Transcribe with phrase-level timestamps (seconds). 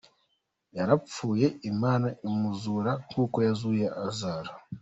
[0.77, 4.51] Yarapfuye Imana imuzura nk’uko yazuye Lazaro.